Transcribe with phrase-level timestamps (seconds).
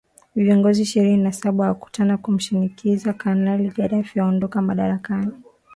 [0.35, 5.33] viongozi ishirini na saba wakutana kumshinikiza kanali gaddafi aondoka madarakani